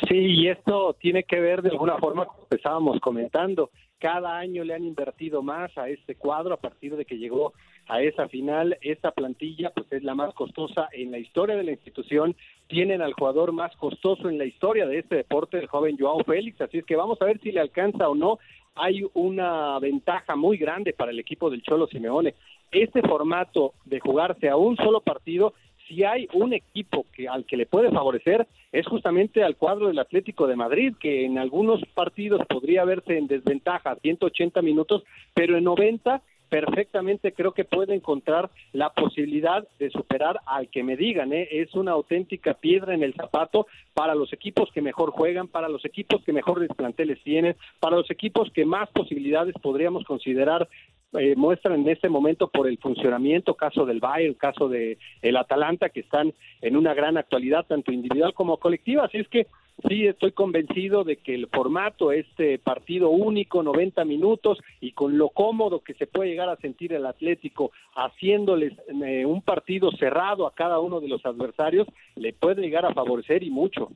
Sí, 0.08 0.16
y 0.16 0.49
esto 0.49 0.96
tiene 1.00 1.22
que 1.22 1.40
ver 1.40 1.62
de 1.62 1.70
alguna 1.70 1.96
forma, 1.99 2.26
como 2.26 2.46
estábamos 2.50 3.00
comentando, 3.00 3.70
cada 3.99 4.37
año 4.37 4.64
le 4.64 4.75
han 4.75 4.84
invertido 4.84 5.43
más 5.43 5.76
a 5.78 5.88
este 5.88 6.16
cuadro 6.16 6.55
a 6.55 6.61
partir 6.61 6.96
de 6.96 7.05
que 7.05 7.16
llegó 7.16 7.55
a 7.87 8.02
esa 8.02 8.28
final. 8.28 8.76
Esta 8.82 9.12
plantilla 9.12 9.70
pues 9.70 9.90
es 9.93 10.02
la 10.02 10.14
más 10.14 10.34
costosa 10.34 10.88
en 10.93 11.11
la 11.11 11.19
historia 11.19 11.56
de 11.56 11.64
la 11.64 11.70
institución. 11.70 12.37
Tienen 12.66 13.02
al 13.02 13.14
jugador 13.14 13.52
más 13.52 13.75
costoso 13.76 14.28
en 14.28 14.37
la 14.37 14.44
historia 14.44 14.87
de 14.87 14.99
este 14.99 15.17
deporte, 15.17 15.58
el 15.58 15.69
joven 15.69 15.96
Joao 15.99 16.25
Félix. 16.25 16.60
Así 16.60 16.78
es 16.78 16.84
que 16.84 16.96
vamos 16.96 17.20
a 17.22 17.26
ver 17.26 17.40
si 17.40 17.52
le 17.52 17.60
alcanza 17.60 18.08
o 18.08 18.14
no. 18.14 18.38
Hay 18.75 19.06
una 19.14 19.78
ventaja 19.78 20.34
muy 20.34 20.58
grande 20.58 20.93
para 20.93 21.12
el 21.12 21.19
equipo 21.20 21.49
del 21.49 21.62
Cholo 21.62 21.87
Simeone. 21.87 22.34
Este 22.72 23.00
formato 23.02 23.75
de 23.84 24.00
jugarse 24.00 24.49
a 24.49 24.56
un 24.56 24.76
solo 24.76 25.00
partido 25.00 25.55
si 25.88 26.05
hay 26.05 26.29
un 26.32 26.53
equipo 26.53 27.06
que 27.12 27.29
al 27.29 27.44
que 27.44 27.56
le 27.56 27.67
puede 27.67 27.91
favorecer 27.91 28.46
es 28.72 28.86
justamente 28.86 29.43
al 29.43 29.56
cuadro 29.56 29.88
del 29.88 29.98
Atlético 29.98 30.46
de 30.46 30.56
Madrid, 30.56 30.94
que 30.98 31.24
en 31.24 31.38
algunos 31.38 31.81
partidos 31.94 32.41
podría 32.48 32.84
verse 32.84 33.17
en 33.19 33.26
desventaja 33.26 33.96
180 33.96 34.62
minutos, 34.62 35.05
pero 35.34 35.56
en 35.56 35.64
90 35.64 36.22
perfectamente 36.55 37.32
creo 37.32 37.53
que 37.53 37.64
puede 37.64 37.94
encontrar 37.94 38.48
la 38.72 38.91
posibilidad 38.91 39.67
de 39.81 39.91
superar 39.91 40.38
al 40.46 40.69
que 40.69 40.84
me 40.84 40.96
digan, 40.96 41.32
¿eh? 41.32 41.48
es 41.50 41.74
una 41.74 41.91
auténtica 41.91 42.55
piedra 42.55 42.94
en 42.94 43.03
el 43.03 43.12
zapato 43.14 43.67
para 43.93 44.14
los 44.14 44.32
equipos 44.32 44.70
que 44.72 44.81
mejor 44.81 45.10
juegan, 45.10 45.48
para 45.48 45.69
los 45.69 45.84
equipos 45.84 46.22
que 46.22 46.32
mejores 46.32 46.70
planteles 46.76 47.20
tienen, 47.24 47.56
para 47.81 47.96
los 47.96 48.08
equipos 48.08 48.53
que 48.53 48.64
más 48.64 48.88
posibilidades 48.91 49.55
podríamos 49.60 50.05
considerar 50.05 50.69
eh, 51.18 51.34
muestran 51.36 51.80
en 51.80 51.88
este 51.88 52.08
momento 52.08 52.48
por 52.48 52.68
el 52.68 52.78
funcionamiento, 52.78 53.54
caso 53.54 53.86
del 53.86 54.00
Bayern, 54.00 54.34
caso 54.34 54.68
de 54.68 54.98
el 55.22 55.36
Atalanta, 55.36 55.90
que 55.90 56.00
están 56.00 56.32
en 56.60 56.76
una 56.76 56.94
gran 56.94 57.16
actualidad, 57.16 57.66
tanto 57.66 57.92
individual 57.92 58.34
como 58.34 58.58
colectiva. 58.58 59.04
Así 59.04 59.18
es 59.18 59.28
que 59.28 59.46
sí 59.88 60.06
estoy 60.06 60.32
convencido 60.32 61.04
de 61.04 61.16
que 61.16 61.34
el 61.34 61.48
formato, 61.48 62.12
este 62.12 62.58
partido 62.58 63.10
único, 63.10 63.62
90 63.62 64.04
minutos, 64.04 64.58
y 64.80 64.92
con 64.92 65.18
lo 65.18 65.28
cómodo 65.30 65.80
que 65.80 65.94
se 65.94 66.06
puede 66.06 66.30
llegar 66.30 66.48
a 66.48 66.56
sentir 66.56 66.92
el 66.92 67.06
Atlético, 67.06 67.70
haciéndoles 67.94 68.72
eh, 68.88 69.24
un 69.26 69.42
partido 69.42 69.90
cerrado 69.92 70.46
a 70.46 70.54
cada 70.54 70.78
uno 70.80 71.00
de 71.00 71.08
los 71.08 71.24
adversarios, 71.24 71.86
le 72.16 72.32
puede 72.32 72.62
llegar 72.62 72.86
a 72.86 72.94
favorecer 72.94 73.42
y 73.42 73.50
mucho. 73.50 73.90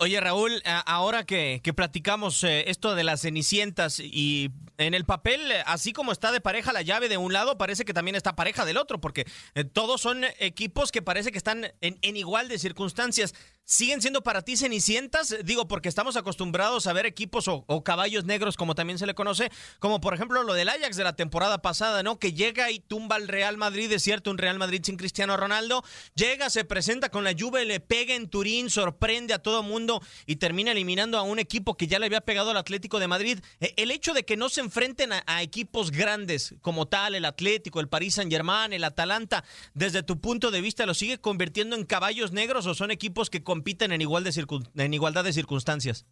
Oye, 0.00 0.20
Raúl, 0.20 0.62
ahora 0.86 1.24
que, 1.24 1.60
platicamos 1.74 2.44
eh, 2.44 2.70
esto 2.70 2.94
de 2.94 3.02
las 3.02 3.22
cenicientas 3.22 3.98
y 3.98 4.52
en 4.76 4.94
el 4.94 5.04
papel, 5.04 5.40
así 5.66 5.92
como 5.92 6.12
está 6.12 6.30
de 6.30 6.40
pareja 6.40 6.72
la 6.72 6.82
llave 6.82 7.08
de 7.08 7.16
un 7.16 7.32
lado, 7.32 7.58
parece 7.58 7.84
que 7.84 7.92
también 7.92 8.14
está 8.14 8.36
pareja 8.36 8.64
del 8.64 8.76
otro, 8.76 9.00
porque 9.00 9.26
eh, 9.56 9.64
todos 9.64 10.00
son 10.00 10.24
equipos 10.38 10.92
que 10.92 11.02
parece 11.02 11.32
que 11.32 11.38
están 11.38 11.72
en, 11.80 12.16
igual 12.16 12.46
de 12.46 12.60
circunstancias. 12.60 13.34
¿Siguen 13.64 14.00
siendo 14.00 14.22
para 14.22 14.42
ti 14.42 14.56
cenicientas? 14.56 15.36
Digo, 15.44 15.68
porque 15.68 15.90
estamos 15.90 16.16
acostumbrados 16.16 16.86
a 16.86 16.94
ver 16.94 17.04
equipos 17.04 17.48
o, 17.48 17.64
o, 17.66 17.84
caballos 17.84 18.24
negros, 18.24 18.56
como 18.56 18.74
también 18.74 18.98
se 18.98 19.04
le 19.04 19.14
conoce, 19.14 19.50
como 19.78 20.00
por 20.00 20.14
ejemplo 20.14 20.42
lo 20.42 20.54
del 20.54 20.70
Ajax 20.70 20.96
de 20.96 21.04
la 21.04 21.16
temporada 21.16 21.60
pasada, 21.60 22.02
¿no? 22.02 22.18
Que 22.18 22.32
llega 22.32 22.70
y 22.70 22.78
tumba 22.78 23.16
al 23.16 23.28
Real 23.28 23.58
Madrid, 23.58 23.92
es 23.92 24.04
cierto, 24.04 24.30
un 24.30 24.38
Real 24.38 24.58
Madrid 24.58 24.80
sin 24.84 24.96
Cristiano 24.96 25.36
Ronaldo, 25.36 25.84
llega, 26.14 26.48
se 26.48 26.64
presenta 26.64 27.10
con 27.10 27.24
la 27.24 27.34
Juve, 27.38 27.66
le 27.66 27.80
pega 27.80 28.14
en 28.14 28.30
Turín, 28.30 28.70
sorprende 28.70 29.34
a 29.34 29.42
todo 29.42 29.62
mundo 29.62 29.87
y 30.26 30.36
termina 30.36 30.72
eliminando 30.72 31.18
a 31.18 31.22
un 31.22 31.38
equipo 31.38 31.76
que 31.76 31.86
ya 31.86 31.98
le 31.98 32.06
había 32.06 32.20
pegado 32.20 32.50
al 32.50 32.56
Atlético 32.56 32.98
de 32.98 33.08
Madrid. 33.08 33.38
E, 33.60 33.74
el 33.76 33.90
hecho 33.90 34.14
de 34.14 34.24
que 34.24 34.36
no 34.36 34.48
se 34.48 34.60
enfrenten 34.60 35.10
a, 35.12 35.42
equipos 35.42 35.90
grandes 35.90 36.54
como 36.62 36.86
tal, 36.86 37.14
el 37.14 37.24
Atlético, 37.24 37.80
el 37.80 37.88
Paris 37.88 38.14
Saint 38.14 38.30
Germain, 38.30 38.72
el 38.72 38.84
Atalanta, 38.84 39.44
desde 39.74 40.02
tu 40.02 40.20
punto 40.20 40.50
de 40.50 40.60
vista, 40.60 40.86
¿lo 40.86 40.94
sigue 40.94 41.18
convirtiendo 41.18 41.76
en 41.76 41.84
caballos 41.84 42.32
negros 42.32 42.66
o 42.66 42.74
son 42.74 42.90
equipos 42.90 43.30
que 43.30 43.42
compiten 43.42 43.92
en, 43.92 44.00
igual 44.00 44.24
de 44.24 44.46
en 44.76 44.94
igualdad 44.94 45.24
de 45.24 45.32
circunstancias? 45.32 46.06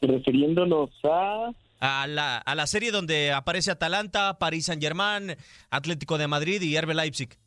Refiriéndonos 0.00 0.90
a 1.04 1.50
a 1.80 2.06
la, 2.08 2.38
a 2.38 2.54
la 2.56 2.66
serie 2.66 2.90
donde 2.90 3.32
aparece 3.32 3.70
Atalanta, 3.70 4.38
Paris 4.38 4.66
Saint 4.66 4.82
Germain, 4.82 5.36
Atlético 5.70 6.18
de 6.18 6.26
Madrid 6.26 6.60
y 6.60 6.78
RB 6.78 6.92
Leipzig 6.92 7.38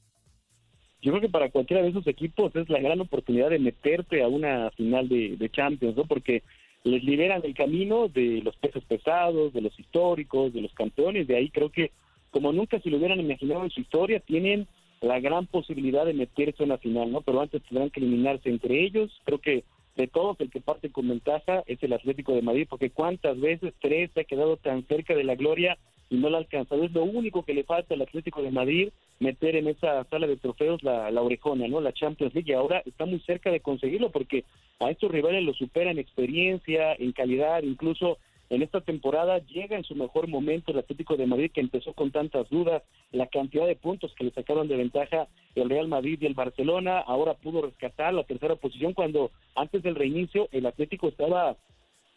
yo 1.01 1.12
creo 1.12 1.22
que 1.22 1.29
para 1.29 1.50
cualquiera 1.50 1.81
de 1.81 1.89
esos 1.89 2.05
equipos 2.08 2.55
es 2.55 2.70
la 2.70 2.79
gran 2.79 3.01
oportunidad 3.01 3.50
de 3.50 3.60
meterte 3.60 4.22
a 4.22 4.27
una 4.27 4.70
final 4.72 5.10
de, 5.10 5.50
Champions, 5.51 5.98
¿no? 5.98 6.05
Porque 6.05 6.43
les 6.84 7.03
liberan 7.03 7.41
el 7.43 7.55
camino 7.55 8.08
de 8.08 8.41
los 8.43 8.55
pesos 8.58 8.84
pesados, 8.86 9.53
de 9.53 9.62
los 9.62 9.77
históricos, 9.79 10.53
de 10.53 10.62
los 10.62 10.74
campeones, 10.74 11.27
de 11.27 11.38
ahí 11.38 11.50
creo 11.50 11.70
que 11.70 11.91
como 12.29 12.53
nunca 12.53 12.79
se 12.79 12.89
lo 12.89 12.98
hubieran 12.98 13.20
imaginado 13.20 13.63
en 13.63 13.72
su 13.72 13.81
historia, 13.81 14.20
tienen 14.20 14.67
la 15.01 15.20
gran 15.20 15.48
posibilidad 15.48 16.05
de 16.05 16.13
meterse 16.13 16.63
a 16.63 16.65
una 16.65 16.77
final, 16.77 17.12
¿no? 17.12 17.22
Pero 17.22 17.41
antes 17.41 17.62
tendrán 17.63 17.89
que 17.89 18.00
eliminarse 18.00 18.50
entre 18.50 18.84
ellos, 18.84 19.12
creo 19.25 19.39
que 19.39 19.63
de 19.98 20.08
todos 20.08 20.39
el 20.39 20.50
que 20.50 20.62
parte 20.62 20.91
con 20.91 21.10
ventaja 21.10 21.63
es 21.65 21.81
el 21.84 21.93
Atlético 21.93 22.34
de 22.34 22.41
Madrid, 22.41 22.67
porque 22.70 22.91
cuántas 22.91 23.39
veces 23.39 23.74
tres 23.81 24.12
se 24.13 24.22
ha 24.22 24.24
quedado 24.24 24.58
tan 24.58 24.84
cerca 24.88 25.15
de 25.15 25.24
la 25.24 25.36
gloria 25.36 25.77
y 26.12 26.18
no 26.18 26.30
la 26.30 26.38
ha 26.38 26.41
alcanzado. 26.41 26.84
Es 26.84 26.91
lo 26.91 27.03
único 27.03 27.44
que 27.44 27.56
le 27.56 27.63
falta 27.63 27.96
al 27.96 28.01
Atlético 28.01 28.44
de 28.44 28.51
Madrid, 28.51 28.89
meter 29.20 29.56
en 29.56 29.68
esa 29.68 30.03
sala 30.03 30.27
de 30.27 30.36
trofeos 30.36 30.84
la, 30.84 31.10
la 31.10 31.22
orejona, 31.22 31.68
¿no? 31.68 31.80
La 31.80 31.94
Champions 31.94 32.36
League, 32.36 32.51
y 32.51 32.53
ahora 32.53 32.84
está 32.86 33.06
muy 33.06 33.20
cerca 33.22 33.50
de 33.50 33.62
conseguirlo 33.62 34.12
porque 34.12 34.44
a 34.80 34.91
estos 34.91 35.10
rivales 35.10 35.44
lo 35.44 35.53
superan 35.53 35.94
en 35.94 36.00
experiencia, 36.00 36.94
en 36.94 37.13
calidad, 37.13 37.63
incluso 37.63 38.18
en 38.50 38.62
esta 38.62 38.82
temporada 38.82 39.38
llega 39.38 39.77
en 39.77 39.86
su 39.86 39.96
mejor 39.96 40.27
momento 40.27 40.74
el 40.74 40.80
Atlético 40.80 41.15
de 41.15 41.25
Madrid 41.25 41.51
que 41.53 41.62
empezó 41.62 41.94
con 41.94 42.12
tantas 42.12 42.50
dudas, 42.50 42.84
la 43.13 43.27
cantidad 43.27 43.65
de 43.65 43.77
puntos 43.77 44.13
que 44.13 44.25
le 44.25 44.32
sacaron 44.32 44.68
de 44.68 44.75
ventaja 44.75 45.30
el 45.56 45.70
Real 45.70 45.88
Madrid 45.88 46.20
y 46.20 46.25
el 46.25 46.34
Barcelona, 46.34 47.00
ahora 47.00 47.36
pudo 47.36 47.62
rescatar 47.62 48.13
la 48.13 48.25
tercera 48.25 48.58
posición 48.58 48.91
cuando 48.91 49.32
antes 49.56 49.82
del 49.82 49.96
reinicio 49.96 50.50
el 50.51 50.65
Atlético 50.65 51.08
estaba 51.08 51.56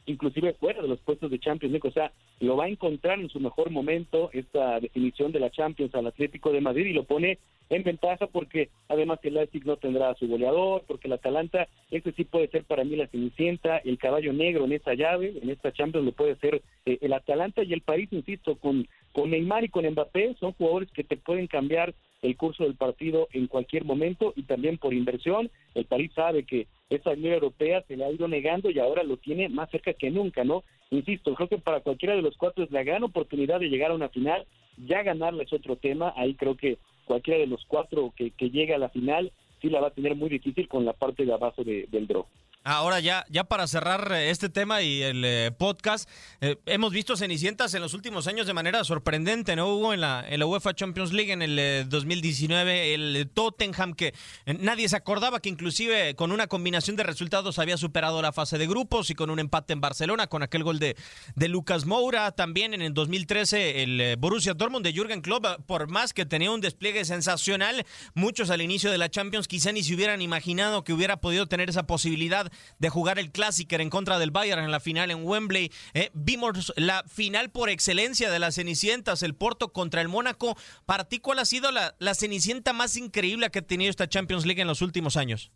inclusive 0.06 0.54
fuera 0.54 0.82
de 0.82 0.88
los 0.88 1.00
puestos 1.00 1.30
de 1.30 1.38
Champions 1.38 1.72
League, 1.72 1.88
o 1.88 1.92
sea, 1.92 2.12
lo 2.40 2.56
va 2.56 2.64
a 2.64 2.68
encontrar 2.68 3.20
en 3.20 3.28
su 3.28 3.40
mejor 3.40 3.70
momento 3.70 4.30
esta 4.32 4.80
definición 4.80 5.32
de 5.32 5.40
la 5.40 5.50
Champions 5.50 5.94
al 5.94 6.06
Atlético 6.06 6.52
de 6.52 6.60
Madrid 6.60 6.86
y 6.86 6.92
lo 6.92 7.04
pone 7.04 7.38
en 7.70 7.82
ventaja 7.82 8.26
porque 8.26 8.68
además 8.88 9.18
el 9.22 9.34
Leipzig 9.34 9.64
no 9.64 9.76
tendrá 9.76 10.10
a 10.10 10.14
su 10.16 10.28
goleador, 10.28 10.82
porque 10.86 11.08
el 11.08 11.14
Atalanta, 11.14 11.66
ese 11.90 12.12
sí 12.12 12.24
puede 12.24 12.48
ser 12.48 12.64
para 12.64 12.84
mí 12.84 12.96
la 12.96 13.06
cenicienta, 13.06 13.78
el 13.78 13.98
caballo 13.98 14.32
negro 14.32 14.64
en 14.64 14.72
esta 14.72 14.94
llave, 14.94 15.34
en 15.42 15.50
esta 15.50 15.72
Champions 15.72 16.04
lo 16.04 16.12
puede 16.12 16.36
ser 16.36 16.62
eh, 16.84 16.98
el 17.00 17.12
Atalanta 17.12 17.62
y 17.62 17.72
el 17.72 17.80
París, 17.80 18.08
insisto, 18.12 18.56
con, 18.56 18.86
con 19.14 19.30
Neymar 19.30 19.64
y 19.64 19.68
con 19.68 19.86
Mbappé, 19.86 20.34
son 20.40 20.52
jugadores 20.52 20.90
que 20.90 21.04
te 21.04 21.16
pueden 21.16 21.46
cambiar 21.46 21.94
el 22.20 22.36
curso 22.36 22.64
del 22.64 22.74
partido 22.74 23.28
en 23.32 23.46
cualquier 23.46 23.84
momento 23.84 24.32
y 24.34 24.42
también 24.42 24.76
por 24.76 24.92
inversión. 24.92 25.50
El 25.74 25.84
París 25.84 26.10
sabe 26.14 26.44
que 26.44 26.66
esa 26.90 27.10
Unión 27.10 27.34
Europea 27.34 27.84
se 27.86 27.96
le 27.96 28.04
ha 28.04 28.10
ido 28.10 28.26
negando 28.26 28.70
y 28.70 28.78
ahora 28.80 29.04
lo 29.04 29.16
tiene 29.16 29.48
más 29.48 29.70
cerca 29.70 29.92
que 29.94 30.10
nunca, 30.10 30.42
¿no? 30.42 30.64
Insisto, 30.90 31.32
creo 31.34 31.48
que 31.48 31.58
para 31.58 31.80
cualquiera 31.80 32.16
de 32.16 32.22
los 32.22 32.36
cuatro 32.36 32.64
es 32.64 32.72
la 32.72 32.82
gran 32.82 33.04
oportunidad 33.04 33.60
de 33.60 33.68
llegar 33.68 33.92
a 33.92 33.94
una 33.94 34.08
final. 34.08 34.46
Ya 34.76 35.04
ganarla 35.04 35.44
es 35.44 35.52
otro 35.52 35.76
tema. 35.76 36.12
Ahí 36.16 36.34
creo 36.34 36.56
que 36.56 36.78
cualquiera 37.04 37.38
de 37.38 37.46
los 37.46 37.64
cuatro 37.66 38.12
que, 38.16 38.32
que 38.32 38.50
llegue 38.50 38.74
a 38.74 38.78
la 38.78 38.88
final 38.88 39.30
sí 39.60 39.70
la 39.70 39.80
va 39.80 39.88
a 39.88 39.94
tener 39.94 40.16
muy 40.16 40.28
difícil 40.28 40.66
con 40.66 40.84
la 40.84 40.92
parte 40.92 41.24
de 41.24 41.32
abajo 41.32 41.62
del 41.62 42.06
draw. 42.08 42.26
Ahora 42.66 42.98
ya, 42.98 43.26
ya 43.28 43.44
para 43.44 43.66
cerrar 43.66 44.10
eh, 44.12 44.30
este 44.30 44.48
tema 44.48 44.80
y 44.80 45.02
el 45.02 45.22
eh, 45.22 45.50
podcast, 45.52 46.08
eh, 46.40 46.56
hemos 46.64 46.94
visto 46.94 47.14
Cenicientas 47.14 47.74
en 47.74 47.82
los 47.82 47.92
últimos 47.92 48.26
años 48.26 48.46
de 48.46 48.54
manera 48.54 48.82
sorprendente, 48.84 49.54
¿no? 49.54 49.68
Hubo 49.68 49.92
en 49.92 50.00
la, 50.00 50.24
en 50.26 50.40
la 50.40 50.46
UEFA 50.46 50.72
Champions 50.72 51.12
League 51.12 51.30
en 51.30 51.42
el 51.42 51.86
2019 51.90 52.94
el 52.94 53.30
Tottenham 53.34 53.92
que 53.92 54.14
nadie 54.46 54.88
se 54.88 54.96
acordaba 54.96 55.40
que 55.40 55.50
inclusive 55.50 56.14
con 56.14 56.32
una 56.32 56.46
combinación 56.46 56.96
de 56.96 57.02
resultados 57.02 57.58
había 57.58 57.76
superado 57.76 58.22
la 58.22 58.32
fase 58.32 58.56
de 58.56 58.66
grupos 58.66 59.10
y 59.10 59.14
con 59.14 59.28
un 59.28 59.40
empate 59.40 59.74
en 59.74 59.82
Barcelona 59.82 60.28
con 60.28 60.42
aquel 60.42 60.64
gol 60.64 60.78
de, 60.78 60.96
de 61.34 61.48
Lucas 61.48 61.84
Moura. 61.84 62.32
También 62.32 62.72
en 62.72 62.80
el 62.80 62.94
2013 62.94 63.82
el 63.82 64.16
Borussia 64.16 64.54
Dortmund 64.54 64.86
de 64.86 64.94
Jürgen 64.94 65.20
Klopp, 65.20 65.44
por 65.66 65.90
más 65.90 66.14
que 66.14 66.24
tenía 66.24 66.50
un 66.50 66.62
despliegue 66.62 67.04
sensacional, 67.04 67.84
muchos 68.14 68.48
al 68.48 68.62
inicio 68.62 68.90
de 68.90 68.96
la 68.96 69.10
Champions 69.10 69.48
quizá 69.48 69.70
ni 69.70 69.82
se 69.82 69.94
hubieran 69.94 70.22
imaginado 70.22 70.82
que 70.82 70.94
hubiera 70.94 71.18
podido 71.18 71.46
tener 71.46 71.68
esa 71.68 71.86
posibilidad 71.86 72.50
de 72.78 72.88
jugar 72.88 73.18
el 73.18 73.30
Clásico 73.30 73.76
en 73.76 73.90
contra 73.90 74.18
del 74.18 74.30
Bayern 74.30 74.64
en 74.64 74.70
la 74.70 74.80
final 74.80 75.10
en 75.10 75.26
Wembley. 75.26 75.70
Eh, 75.94 76.10
vimos 76.12 76.72
la 76.76 77.02
final 77.04 77.50
por 77.50 77.70
excelencia 77.70 78.30
de 78.30 78.38
las 78.38 78.56
Cenicientas, 78.56 79.22
el 79.22 79.34
Porto 79.34 79.72
contra 79.72 80.00
el 80.00 80.08
Mónaco. 80.08 80.56
¿Para 80.86 81.04
ti 81.04 81.18
cuál 81.18 81.38
ha 81.38 81.44
sido 81.44 81.70
la, 81.70 81.94
la 81.98 82.14
Cenicienta 82.14 82.72
más 82.72 82.96
increíble 82.96 83.50
que 83.50 83.60
ha 83.60 83.62
tenido 83.62 83.90
esta 83.90 84.08
Champions 84.08 84.46
League 84.46 84.60
en 84.60 84.68
los 84.68 84.82
últimos 84.82 85.16
años? 85.16 85.50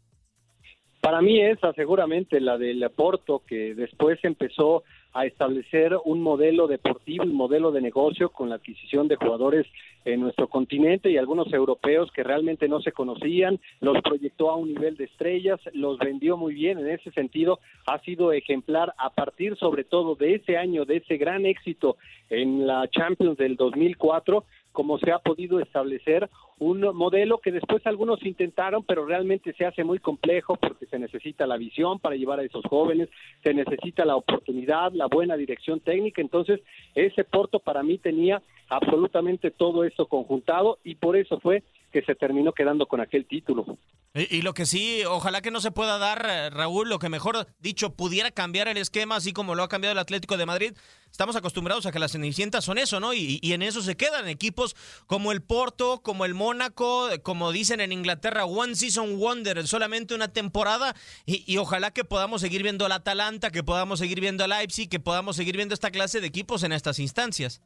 Para 1.01 1.21
mí 1.21 1.41
esa 1.41 1.73
seguramente 1.75 2.41
la 2.41 2.59
del 2.59 2.89
Porto, 2.91 3.43
que 3.47 3.75
después 3.75 4.19
empezó 4.25 4.83
a 5.13 5.27
establecer 5.27 5.97
un 6.05 6.23
modelo 6.23 6.67
deportivo, 6.67 7.25
un 7.25 7.35
modelo 7.35 7.73
de 7.73 7.81
negocio 7.81 8.31
con 8.31 8.49
la 8.49 8.57
adquisición 8.57 9.09
de 9.09 9.17
jugadores 9.17 9.67
en 10.05 10.21
nuestro 10.21 10.49
continente 10.49 11.11
y 11.11 11.17
algunos 11.17 11.53
europeos 11.53 12.11
que 12.13 12.23
realmente 12.23 12.69
no 12.69 12.81
se 12.81 12.93
conocían, 12.93 13.59
los 13.81 14.01
proyectó 14.03 14.51
a 14.51 14.57
un 14.57 14.69
nivel 14.69 14.97
de 14.97 15.05
estrellas, 15.05 15.61
los 15.73 15.99
vendió 15.99 16.37
muy 16.37 16.55
bien, 16.55 16.79
en 16.79 16.89
ese 16.89 17.11
sentido 17.13 17.61
ha 17.87 17.99
sido 18.01 18.33
ejemplar 18.33 18.95
a 18.99 19.11
partir 19.11 19.57
sobre 19.57 19.85
todo 19.85 20.15
de 20.15 20.37
ese 20.37 20.57
año, 20.57 20.85
de 20.85 20.99
ese 20.99 21.17
gran 21.17 21.47
éxito 21.47 21.97
en 22.31 22.67
la 22.67 22.89
Champions 22.89 23.37
del 23.39 23.57
2004 23.57 24.45
como 24.79 24.97
se 25.01 25.11
ha 25.11 25.19
podido 25.19 25.59
establecer 25.59 26.31
un 26.61 26.83
modelo 26.95 27.39
que 27.39 27.51
después 27.51 27.85
algunos 27.85 28.25
intentaron, 28.25 28.85
pero 28.85 29.05
realmente 29.05 29.53
se 29.55 29.67
hace 29.67 29.83
muy 29.83 29.99
complejo 29.99 30.55
porque 30.55 30.87
se 30.87 31.01
necesita 31.01 31.49
la 31.49 31.57
visión 31.57 31.99
para 31.99 32.15
llevar 32.15 32.39
a 32.39 32.45
esos 32.45 32.65
jóvenes, 32.65 33.09
se 33.43 33.55
necesita 33.55 34.05
la 34.05 34.15
oportunidad, 34.15 34.93
la 34.93 35.07
buena 35.07 35.37
dirección 35.37 35.81
técnica. 35.81 36.21
Entonces, 36.21 36.61
ese 36.95 37.25
Porto 37.25 37.59
para 37.59 37.83
mí 37.83 37.99
tenía 37.99 38.41
absolutamente 38.69 39.51
todo 39.51 39.83
eso 39.83 40.07
conjuntado 40.07 40.79
y 40.85 40.95
por 40.95 41.17
eso 41.17 41.41
fue 41.41 41.65
que 41.93 42.03
se 42.03 42.15
terminó 42.15 42.53
quedando 42.53 42.87
con 42.87 43.01
aquel 43.01 43.27
título. 43.27 43.79
Y, 44.15 44.43
lo 44.43 44.55
que 44.55 44.67
sí, 44.67 45.03
ojalá 45.07 45.43
que 45.43 45.51
no 45.51 45.61
se 45.61 45.71
pueda 45.71 45.99
dar, 45.99 46.27
eh, 46.29 46.51
Raúl, 46.51 46.89
lo 46.89 46.99
que 46.99 47.09
mejor 47.09 47.47
dicho, 47.61 47.95
pudiera 47.95 48.31
cambiar 48.31 48.67
el 48.67 48.77
esquema, 48.77 49.17
así 49.17 49.33
como 49.33 49.55
lo 49.55 49.63
ha 49.63 49.69
cambiado 49.69 49.93
el 49.93 49.99
Atlético 49.99 50.37
de 50.37 50.47
Madrid. 50.47 50.73
Estamos 51.11 51.37
acostumbrados 51.37 51.87
a 51.87 51.93
que 51.93 51.99
las 51.99 52.13
Cenicientas 52.13 52.65
son 52.65 52.79
eso, 52.79 53.01
¿no? 53.01 53.15
Y, 53.15 53.39
y 53.43 53.53
en 53.53 53.63
eso 53.63 53.81
se 53.83 53.97
quedan 53.97 54.27
equipos 54.27 54.75
como 55.07 55.31
el 55.31 55.43
Porto, 55.43 56.01
como 56.03 56.25
el 56.25 56.35
Mónaco, 56.35 57.09
como 57.23 57.53
dicen 57.53 57.81
en 57.81 57.93
Inglaterra, 57.93 58.45
One 58.45 58.75
Season 58.75 59.19
Wonder, 59.19 59.67
solamente 59.67 60.15
una 60.15 60.33
temporada. 60.33 60.97
Y, 61.25 61.45
y 61.47 61.59
ojalá 61.59 61.93
que 61.93 62.05
podamos 62.05 62.41
seguir 62.41 62.63
viendo 62.63 62.87
al 62.87 62.93
Atalanta, 62.93 63.51
que 63.51 63.63
podamos 63.63 63.99
seguir 63.99 64.21
viendo 64.21 64.43
al 64.43 64.51
Leipzig, 64.51 64.89
que 64.89 65.01
podamos 65.01 65.37
seguir 65.37 65.57
viendo 65.57 65.75
esta 65.75 65.91
clase 65.91 66.21
de 66.21 66.27
equipos 66.27 66.63
en 66.63 66.73
estas 66.73 66.99
instancias. 66.99 67.63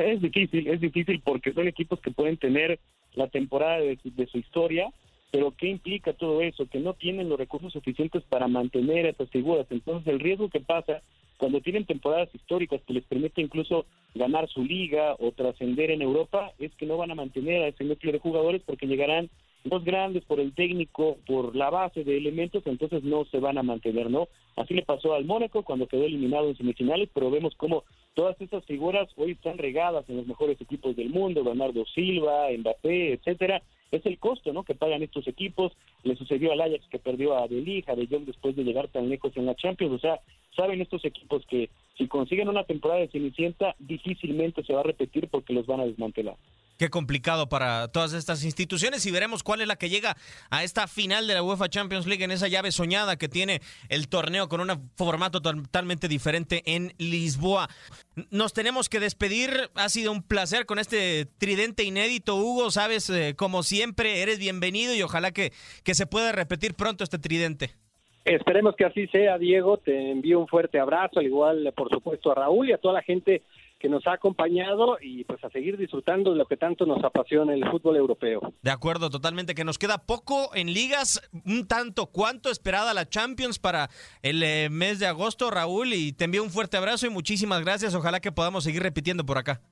Es 0.00 0.20
difícil, 0.20 0.68
es 0.68 0.80
difícil 0.80 1.20
porque 1.24 1.52
son 1.52 1.68
equipos 1.68 2.00
que 2.00 2.10
pueden 2.10 2.36
tener 2.36 2.78
la 3.14 3.28
temporada 3.28 3.78
de 3.80 3.98
su, 4.30 4.38
historia, 4.38 4.88
pero 5.30 5.52
¿qué 5.56 5.68
implica 5.68 6.12
todo 6.12 6.40
eso? 6.42 6.66
Que 6.66 6.80
no 6.80 6.94
tienen 6.94 7.28
los 7.28 7.38
recursos 7.38 7.72
suficientes 7.72 8.22
para 8.24 8.48
mantener 8.48 9.06
a 9.06 9.10
esas 9.10 9.30
figuras. 9.30 9.66
Entonces 9.70 10.06
el 10.12 10.20
riesgo 10.20 10.48
que 10.48 10.60
pasa 10.60 11.02
cuando 11.38 11.60
tienen 11.60 11.86
temporadas 11.86 12.28
históricas 12.34 12.82
que 12.86 12.92
les 12.92 13.04
permite 13.04 13.40
incluso 13.40 13.86
ganar 14.14 14.48
su 14.48 14.64
liga 14.64 15.14
o 15.18 15.32
trascender 15.32 15.90
en 15.90 16.02
Europa 16.02 16.52
es 16.58 16.74
que 16.74 16.86
no 16.86 16.96
van 16.96 17.10
a 17.10 17.14
mantener 17.14 17.62
a 17.62 17.68
ese 17.68 17.84
núcleo 17.84 18.12
de 18.12 18.18
jugadores 18.18 18.62
porque 18.64 18.86
llegarán 18.86 19.30
dos 19.64 19.84
grandes 19.84 20.24
por 20.24 20.40
el 20.40 20.54
técnico, 20.54 21.18
por 21.26 21.54
la 21.54 21.70
base 21.70 22.04
de 22.04 22.16
elementos, 22.16 22.62
entonces 22.66 23.02
no 23.02 23.24
se 23.26 23.38
van 23.38 23.58
a 23.58 23.62
mantener, 23.62 24.10
¿no? 24.10 24.28
Así 24.56 24.74
le 24.74 24.82
pasó 24.82 25.14
al 25.14 25.24
Mónaco 25.24 25.62
cuando 25.62 25.86
quedó 25.86 26.04
eliminado 26.04 26.48
en 26.48 26.56
semifinales, 26.56 27.08
pero 27.12 27.30
vemos 27.30 27.54
cómo 27.56 27.84
todas 28.14 28.40
estas 28.40 28.64
figuras 28.64 29.08
hoy 29.16 29.32
están 29.32 29.58
regadas 29.58 30.08
en 30.08 30.16
los 30.16 30.26
mejores 30.26 30.60
equipos 30.60 30.96
del 30.96 31.10
mundo, 31.10 31.44
Bernardo 31.44 31.84
Silva, 31.86 32.48
Mbappé, 32.56 33.12
etcétera, 33.14 33.62
es 33.90 34.06
el 34.06 34.18
costo 34.18 34.52
¿no? 34.52 34.62
que 34.64 34.74
pagan 34.74 35.02
estos 35.02 35.26
equipos. 35.26 35.72
Le 36.04 36.16
sucedió 36.16 36.52
al 36.52 36.60
Ajax 36.60 36.86
que 36.88 36.98
perdió 36.98 37.36
a 37.36 37.48
De 37.48 37.60
Ligt, 37.60 37.88
a 37.88 37.96
De 37.96 38.06
Jong 38.06 38.24
después 38.24 38.56
de 38.56 38.64
llegar 38.64 38.88
tan 38.88 39.08
lejos 39.08 39.36
en 39.36 39.46
la 39.46 39.54
Champions. 39.54 39.94
O 39.94 39.98
sea, 39.98 40.20
saben 40.56 40.80
estos 40.80 41.04
equipos 41.04 41.44
que 41.46 41.70
si 41.98 42.06
consiguen 42.06 42.48
una 42.48 42.64
temporada 42.64 43.00
de 43.00 43.08
Cenicienta, 43.08 43.74
difícilmente 43.78 44.62
se 44.62 44.72
va 44.72 44.80
a 44.80 44.84
repetir 44.84 45.28
porque 45.28 45.52
los 45.52 45.66
van 45.66 45.80
a 45.80 45.86
desmantelar. 45.86 46.36
Qué 46.80 46.88
complicado 46.88 47.46
para 47.46 47.88
todas 47.88 48.14
estas 48.14 48.42
instituciones 48.42 49.04
y 49.04 49.10
veremos 49.10 49.42
cuál 49.42 49.60
es 49.60 49.68
la 49.68 49.76
que 49.76 49.90
llega 49.90 50.16
a 50.48 50.64
esta 50.64 50.86
final 50.86 51.26
de 51.26 51.34
la 51.34 51.42
UEFA 51.42 51.68
Champions 51.68 52.06
League 52.06 52.24
en 52.24 52.30
esa 52.30 52.48
llave 52.48 52.72
soñada 52.72 53.16
que 53.16 53.28
tiene 53.28 53.60
el 53.90 54.08
torneo 54.08 54.48
con 54.48 54.62
un 54.62 54.90
formato 54.96 55.42
totalmente 55.42 56.08
diferente 56.08 56.62
en 56.64 56.94
Lisboa. 56.96 57.68
Nos 58.30 58.54
tenemos 58.54 58.88
que 58.88 58.98
despedir. 58.98 59.50
Ha 59.74 59.90
sido 59.90 60.10
un 60.10 60.22
placer 60.22 60.64
con 60.64 60.78
este 60.78 61.26
tridente 61.26 61.84
inédito, 61.84 62.36
Hugo. 62.36 62.70
Sabes, 62.70 63.10
eh, 63.10 63.34
como 63.36 63.62
siempre, 63.62 64.22
eres 64.22 64.38
bienvenido 64.38 64.94
y 64.94 65.02
ojalá 65.02 65.32
que, 65.32 65.52
que 65.84 65.94
se 65.94 66.06
pueda 66.06 66.32
repetir 66.32 66.76
pronto 66.76 67.04
este 67.04 67.18
tridente. 67.18 67.72
Esperemos 68.24 68.74
que 68.74 68.86
así 68.86 69.06
sea, 69.08 69.36
Diego. 69.36 69.76
Te 69.76 70.12
envío 70.12 70.40
un 70.40 70.48
fuerte 70.48 70.80
abrazo, 70.80 71.20
al 71.20 71.26
igual, 71.26 71.74
por 71.76 71.90
supuesto, 71.90 72.32
a 72.32 72.36
Raúl 72.36 72.70
y 72.70 72.72
a 72.72 72.78
toda 72.78 72.94
la 72.94 73.02
gente 73.02 73.42
que 73.80 73.88
nos 73.88 74.06
ha 74.06 74.12
acompañado 74.12 74.98
y 75.00 75.24
pues 75.24 75.42
a 75.42 75.48
seguir 75.48 75.78
disfrutando 75.78 76.32
de 76.32 76.36
lo 76.36 76.46
que 76.46 76.58
tanto 76.58 76.84
nos 76.84 77.02
apasiona 77.02 77.54
el 77.54 77.68
fútbol 77.68 77.96
europeo. 77.96 78.52
De 78.62 78.70
acuerdo, 78.70 79.08
totalmente, 79.08 79.54
que 79.54 79.64
nos 79.64 79.78
queda 79.78 80.06
poco 80.06 80.54
en 80.54 80.72
ligas, 80.74 81.22
un 81.46 81.66
tanto 81.66 82.06
cuanto 82.06 82.50
esperada 82.50 82.92
la 82.92 83.08
Champions 83.08 83.58
para 83.58 83.88
el 84.22 84.42
eh, 84.42 84.68
mes 84.70 84.98
de 84.98 85.06
agosto, 85.06 85.50
Raúl, 85.50 85.94
y 85.94 86.12
te 86.12 86.26
envío 86.26 86.42
un 86.42 86.50
fuerte 86.50 86.76
abrazo 86.76 87.06
y 87.06 87.10
muchísimas 87.10 87.62
gracias, 87.62 87.94
ojalá 87.94 88.20
que 88.20 88.30
podamos 88.30 88.64
seguir 88.64 88.82
repitiendo 88.82 89.24
por 89.24 89.38
acá. 89.38 89.62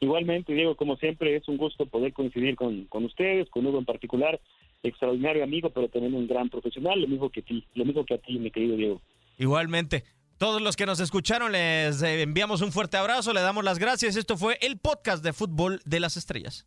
Igualmente, 0.00 0.52
Diego, 0.52 0.76
como 0.76 0.96
siempre, 0.96 1.36
es 1.36 1.46
un 1.48 1.56
gusto 1.56 1.86
poder 1.86 2.12
coincidir 2.12 2.56
con, 2.56 2.86
con 2.86 3.04
ustedes, 3.04 3.48
con 3.48 3.64
Hugo 3.64 3.78
en 3.78 3.84
particular, 3.84 4.40
extraordinario 4.82 5.44
amigo, 5.44 5.70
pero 5.70 5.88
también 5.88 6.14
un 6.14 6.26
gran 6.26 6.48
profesional, 6.48 7.00
lo 7.00 7.06
mismo 7.06 7.30
que 7.30 7.42
ti, 7.42 7.64
lo 7.74 7.84
mismo 7.84 8.04
que 8.04 8.14
a 8.14 8.18
ti, 8.18 8.38
mi 8.38 8.50
querido 8.50 8.76
Diego. 8.76 9.00
Igualmente. 9.38 10.04
Todos 10.38 10.62
los 10.62 10.76
que 10.76 10.86
nos 10.86 11.00
escucharon 11.00 11.50
les 11.50 12.00
enviamos 12.00 12.60
un 12.60 12.70
fuerte 12.70 12.96
abrazo, 12.96 13.32
le 13.32 13.40
damos 13.40 13.64
las 13.64 13.80
gracias. 13.80 14.14
Esto 14.14 14.36
fue 14.36 14.56
el 14.62 14.78
podcast 14.78 15.24
de 15.24 15.32
Fútbol 15.32 15.82
de 15.84 15.98
las 15.98 16.16
Estrellas. 16.16 16.64